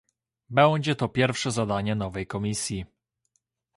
Będzie 0.49 0.95
to 0.95 1.07
pierwsze 1.09 1.51
zadanie 1.51 1.95
nowej 1.95 2.27
Komisji 2.27 2.85